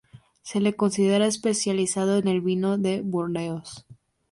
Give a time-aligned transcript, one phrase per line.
[0.41, 3.85] Se le considera especializado en el vino de Burdeos.